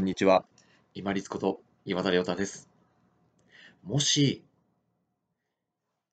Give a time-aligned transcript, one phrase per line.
[0.00, 0.46] こんにちは。
[0.94, 2.70] 今立こと岩田亮太です。
[3.84, 4.42] もし、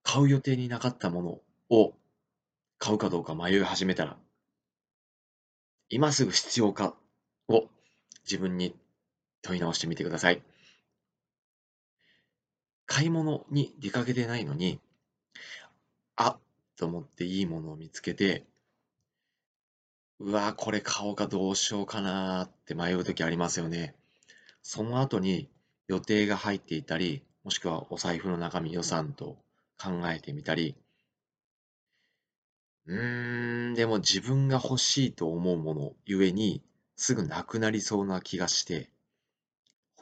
[0.03, 1.93] 買う予定になかったものを
[2.79, 4.17] 買うかどうか迷い始めたら、
[5.87, 6.95] 今すぐ必要か
[7.47, 7.69] を
[8.25, 8.75] 自分に
[9.42, 10.44] 問い直してみてください。
[12.86, 14.82] 買い物に出かけてないのに、
[16.18, 16.38] あっ
[16.76, 18.44] と思っていいものを見つけて、
[20.20, 23.95] うわこれ買おうかどうしようかなって迷う時ありますよね。
[24.61, 25.49] その後に
[25.88, 29.38] 予定が入っていたり、もしくはお財布の中身予算と
[29.80, 30.75] 考えてみたり、
[32.88, 36.63] うーん、でも自分が欲しいと思うものゆえに、
[36.95, 38.89] すぐなくなりそうな気がして、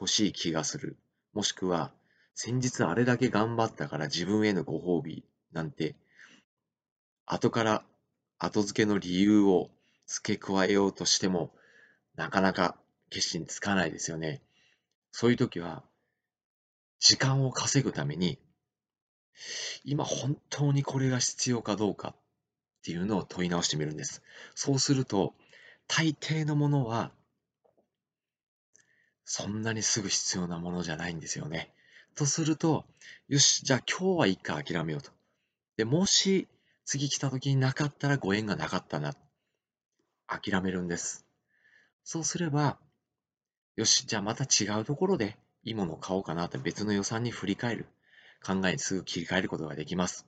[0.00, 0.96] 欲しい気がする。
[1.34, 1.92] もしくは、
[2.34, 5.96] 先日あれだけ頑張ったから自分へのご褒美なんて、
[7.26, 7.84] 後から
[8.38, 9.70] 後付けの理由を
[10.06, 11.54] 付け加えようとしても、
[12.14, 12.76] なかなか
[13.10, 14.42] 決心つかないですよね。
[15.10, 15.84] そういう時は、
[16.98, 18.38] 時間を稼ぐために、
[19.84, 22.16] 今本当にこれが必要かどうかっ
[22.84, 24.22] ていうのを問い直してみるんです。
[24.54, 25.34] そうすると、
[25.88, 27.12] 大抵のものは、
[29.24, 31.72] そんなにすぐ必要なものじゃないんですよね。
[32.14, 32.86] とすると、
[33.28, 35.10] よし、じゃあ今日はいいか諦めようと。
[35.76, 36.48] で、もし
[36.84, 39.14] 次来た時になかったらご縁がなかったな。
[40.26, 41.26] 諦めるんです。
[42.04, 42.78] そうすれば、
[43.76, 47.86] よし、じゃあまた違うところでいいものを買おうかなって別の予算に振り返る。
[48.44, 50.26] 考えにすぐ切り替えることができます。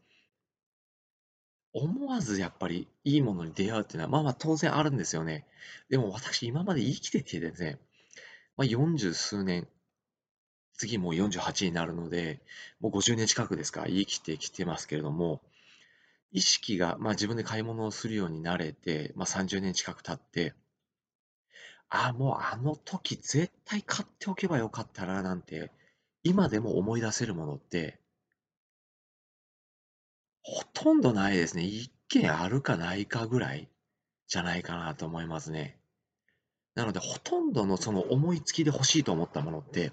[1.72, 5.46] 思わずやっぱりいいものに出会うっていうのは、まあまあ当然あるんですよね。
[5.88, 7.78] でも私今まで生きててですね、
[8.56, 9.68] まあ、40数年、
[10.74, 12.40] 次もう48になるので、
[12.80, 15.40] もう50年近くですか、生きてきてますけれども、
[16.30, 20.54] 意識が、まあ、自分で買い物をするようになれて、まあ、30年近く経って、
[21.90, 25.70] ああ、もうあの時絶対買っておけばよかったななんて、
[26.22, 27.98] 今でも思い出せるものって、
[30.42, 31.64] ほとんどないですね。
[31.64, 33.68] 一件あるかないかぐらい
[34.26, 35.78] じゃないかなと思いますね。
[36.74, 39.92] なので、ほとんどのその思いつきで欲しいと思ったものって、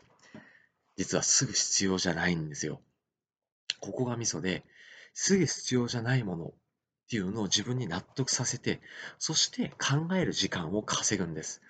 [0.97, 2.81] 実はすぐ必要じゃないんですよ。
[3.79, 4.63] ここがミソで、
[5.15, 6.51] すぐ必要じゃないものっ
[7.09, 8.81] ていうのを自分に納得させて、
[9.17, 11.61] そして考える時間を稼ぐんです。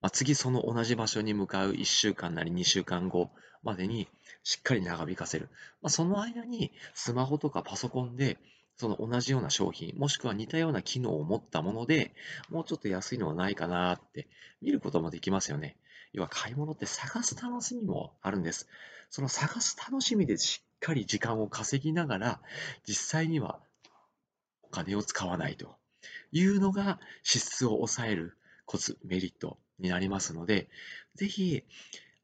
[0.00, 3.30] まあ、次その同じ場所に向かう1週間なり2週間後
[3.62, 4.08] までに
[4.42, 5.48] しっかり長引かせる。
[5.82, 8.38] まあ、その間にスマホとかパソコンで
[8.78, 12.14] その同じような商品、もしくは似たような機能を持ったもので、
[12.48, 14.28] もうちょっと安いのはないかなって
[14.62, 15.76] 見ることもできますよね。
[16.12, 18.66] 要は買い物って探す楽しみもあるんです。
[19.10, 22.40] その探す楽しみでしっかり時間を稼ぎながら、
[22.86, 23.60] 実際には
[24.62, 25.76] お金を使わないと
[26.32, 30.68] いうのが支出を抑えるコツ、メリットになりますので、
[31.14, 31.62] ぜひ、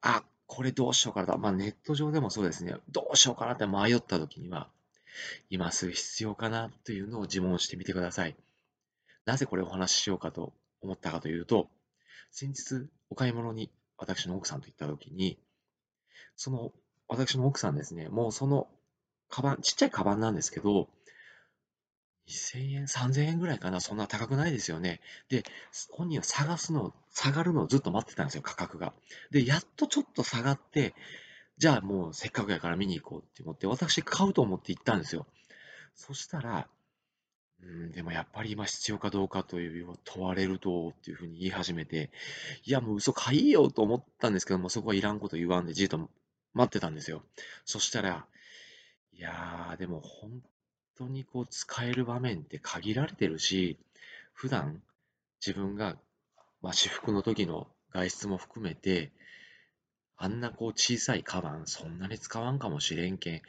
[0.03, 4.69] あ、これどうしようかなと、まあ、ネット上でもそうですね、どうしようかなって迷った時には、
[5.51, 8.37] 今すぐ必要かなというのを自問してみてください。
[9.25, 11.69] なぜこれをお話ししようかと思ったかというと、
[12.31, 15.39] 先日お買い物に私の奥さんと行った時に、
[16.37, 16.73] その
[17.09, 18.69] 私の奥さんですね、もうその
[19.29, 20.89] カバン、ちっちゃいカバンなんですけど、
[22.29, 25.01] 2000円、3000円ぐらいかな、そんな高くないですよね。
[25.29, 25.45] で、
[25.91, 28.93] 本人は探すの、下がるのをずっと待ってたんですよ、価格が。
[29.31, 30.95] で、やっとちょっと下がって、
[31.57, 35.27] じゃあもうせっかくやから見に行こうって思って、私買うと思って行ったんですよ。
[35.95, 36.69] そしたら、
[37.61, 42.11] うん、でもやっぱり今必要かどうかという問われるとっていうふうに言い始めて、
[42.65, 46.09] いやもう嘘買いよと思ったんですけども、そこはいらんこと言わんでじっと
[46.55, 47.23] 待ってたんですよ。
[47.65, 48.27] そしたら、
[49.13, 50.43] いやー、でも本
[50.97, 53.79] 当にこう使える場面って限られてるし、
[54.33, 54.83] 普段
[55.45, 55.97] 自分が、
[56.63, 59.13] まあ、私服の時の外出も含めて、
[60.17, 63.43] あんなこう小さいカバンそんなに使わんかもしれんけん、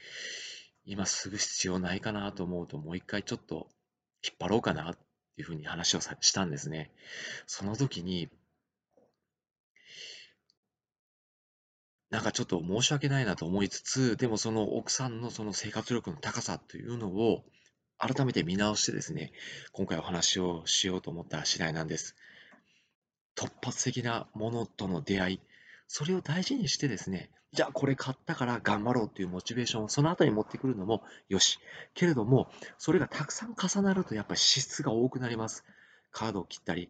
[0.85, 3.67] 今すぐ必要ないかなと思うともう一回ちょっと
[4.23, 4.99] 引っ張ろうかなって
[5.37, 6.91] いうふうに話をしたんですね。
[7.47, 8.29] その時に、
[12.09, 17.43] なんかちょっと申し訳ないなと思いつつ、でもその奥さんのその生活力の高さというのを
[17.99, 19.31] 改めて見直してですね、
[19.73, 22.15] 今回お話をしようと思った次第なんです。
[23.35, 25.39] 突発的なものとの出会い、
[25.87, 31.59] それを大事にしてですね、じゃあこれ買ったから頑張ろうっていうモチベーションをその後に持ってくるのもよし。
[31.93, 35.65] けれども、それがたくさん重なるとやっぱり支出が多くなります。
[36.11, 36.89] カードを切ったり、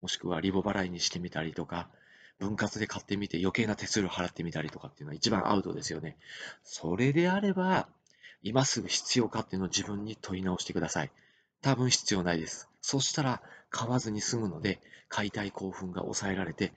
[0.00, 1.90] もしくはリボ払いにしてみたりとか、
[2.38, 6.16] 分割で買ってみて余計な手数料払ってみたりとかっていうのは一番アウトですよね。
[6.62, 7.88] それであれば、
[8.42, 11.10] 今すぐ必要かっていうのを自分に問い直してください。
[11.62, 12.68] 多分必要ないです。
[12.80, 16.72] そしたら買わずに済むので、買いたい興奮が抑えられて、